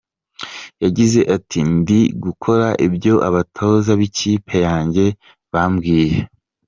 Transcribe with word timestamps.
Yagize 0.83 1.19
ati 1.35 1.59
“Ndi 1.75 1.99
gukora 2.23 2.67
ibyo 2.87 3.13
abatoza 3.27 3.91
b’ikipe 3.99 4.55
yanjye 4.67 5.05
bambwiye. 5.53 6.17